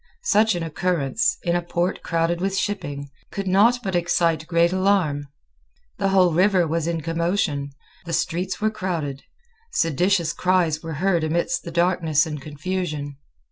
Such 0.23 0.55
an 0.55 0.63
occurrence, 0.63 1.37
in 1.43 1.55
a 1.55 1.61
port 1.61 2.01
crowded 2.01 2.41
with 2.41 2.57
shipping, 2.57 3.09
could 3.29 3.45
not 3.47 3.81
but 3.83 3.95
excite 3.95 4.47
great 4.47 4.73
alarm. 4.73 5.27
The 5.99 6.09
whole 6.09 6.33
river 6.33 6.65
was 6.65 6.87
in 6.87 7.01
commotion. 7.01 7.69
The 8.07 8.13
streets 8.13 8.59
were 8.59 8.71
crowded. 8.71 9.21
Seditious 9.73 10.33
cries 10.33 10.81
were 10.81 10.93
heard 10.93 11.23
amidst 11.23 11.65
the 11.65 11.71
darkness 11.71 12.25
and 12.25 12.41
confusion. 12.41 13.17